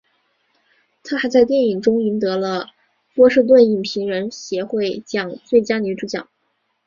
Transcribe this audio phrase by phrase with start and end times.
[1.03, 2.69] 她还在电影中赢得了
[3.13, 6.27] 波士顿影评人协会奖最佳女主角。